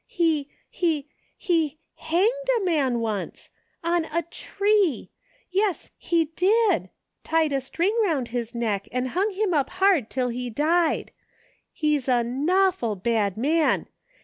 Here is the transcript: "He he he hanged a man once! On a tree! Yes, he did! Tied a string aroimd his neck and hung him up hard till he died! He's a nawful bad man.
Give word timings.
"He 0.07 0.49
he 0.67 1.09
he 1.37 1.77
hanged 1.93 2.47
a 2.59 2.63
man 2.65 3.01
once! 3.01 3.51
On 3.83 4.05
a 4.05 4.23
tree! 4.23 5.11
Yes, 5.51 5.91
he 5.95 6.25
did! 6.35 6.89
Tied 7.23 7.53
a 7.53 7.61
string 7.61 7.95
aroimd 8.03 8.29
his 8.29 8.55
neck 8.55 8.87
and 8.91 9.09
hung 9.09 9.29
him 9.29 9.53
up 9.53 9.69
hard 9.69 10.09
till 10.09 10.29
he 10.29 10.49
died! 10.49 11.11
He's 11.71 12.07
a 12.07 12.23
nawful 12.23 12.95
bad 12.95 13.37
man. 13.37 13.85